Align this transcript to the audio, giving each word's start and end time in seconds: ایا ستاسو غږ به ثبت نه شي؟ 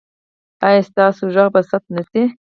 ایا 0.67 0.81
ستاسو 0.89 1.23
غږ 1.35 1.47
به 1.53 1.61
ثبت 1.69 1.87
نه 1.95 2.01
شي؟ 2.09 2.21